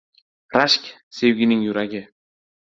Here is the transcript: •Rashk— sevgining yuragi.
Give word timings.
•Rashk— 0.55 0.87
sevgining 1.17 1.61
yuragi. 1.67 2.01